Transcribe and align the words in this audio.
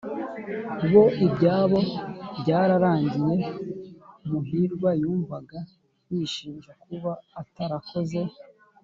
bo 0.91 1.03
ibyabo 1.25 1.79
byararangiye." 2.39 3.35
muhirwa 4.29 4.89
yumvaga 5.01 5.59
yishinja 6.11 6.71
kuba 6.83 7.11
atarakoze 7.41 8.21